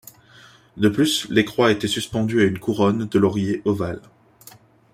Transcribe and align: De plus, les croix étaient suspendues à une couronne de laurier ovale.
De 0.77 0.89
plus, 0.89 1.29
les 1.29 1.45
croix 1.45 1.71
étaient 1.71 1.87
suspendues 1.87 2.41
à 2.41 2.45
une 2.45 2.57
couronne 2.57 3.07
de 3.07 3.19
laurier 3.19 3.61
ovale. 3.65 4.01